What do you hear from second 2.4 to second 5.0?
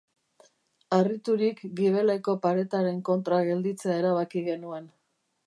paretaren kontra gelditzea erabaki genuen.